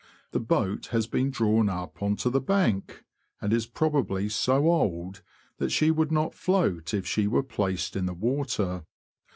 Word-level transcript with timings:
The 0.31 0.39
boat 0.39 0.87
has 0.87 1.05
been 1.05 1.29
drawn 1.29 1.69
up 1.69 2.01
on 2.01 2.15
to 2.15 2.31
the 2.31 2.41
bank, 2.41 3.03
and 3.39 3.53
is 3.53 3.67
probably 3.67 4.29
so 4.29 4.67
old 4.67 5.21
that 5.59 5.69
she 5.69 5.91
would 5.91 6.11
not 6.11 6.33
float 6.33 6.91
if 6.91 7.05
she 7.05 7.27
were 7.27 7.43
placed 7.43 7.95
in 7.95 8.07
the 8.07 8.15
water. 8.15 8.87